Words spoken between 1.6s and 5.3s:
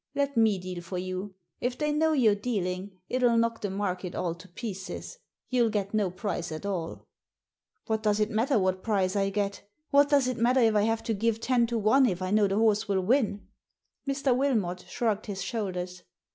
they know you're dealing it'll knock the market all to pieces;